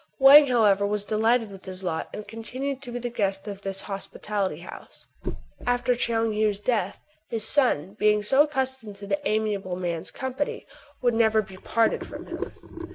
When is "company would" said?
10.09-11.13